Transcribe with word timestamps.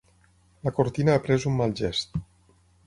La 0.67 0.73
cortina 0.79 1.15
ha 1.19 1.23
pres 1.29 1.47
un 1.51 1.57
mal 1.61 1.79
gest. 1.83 2.21